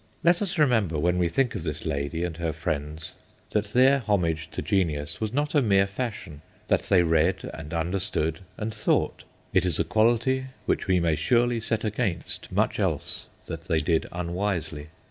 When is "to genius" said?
4.49-5.21